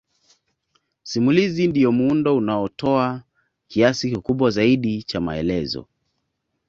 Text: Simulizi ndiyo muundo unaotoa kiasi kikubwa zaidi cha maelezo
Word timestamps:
Simulizi 1.03 1.67
ndiyo 1.67 1.91
muundo 1.91 2.35
unaotoa 2.37 3.23
kiasi 3.67 4.11
kikubwa 4.11 4.49
zaidi 4.51 5.03
cha 5.03 5.21
maelezo 5.21 5.87